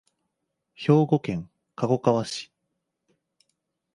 [0.73, 2.51] 兵庫県加古川市